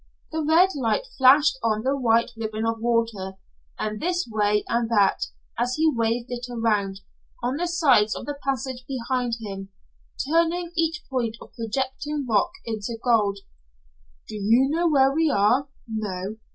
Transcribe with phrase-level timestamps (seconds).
[0.31, 3.33] The red light flashed on the white ribbon of water,
[3.77, 5.25] and this way and that,
[5.59, 7.01] as he waved it around,
[7.43, 9.69] on the sides of the passage behind him,
[10.27, 13.37] turning each point of projecting rock into red gold.
[14.27, 15.69] "Do you know where we are?
[15.87, 16.37] No.